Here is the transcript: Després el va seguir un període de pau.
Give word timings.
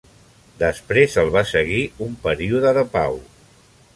Després 0.61 1.17
el 1.25 1.29
va 1.35 1.43
seguir 1.51 1.83
un 2.07 2.17
període 2.25 2.75
de 2.81 2.87
pau. 2.97 3.23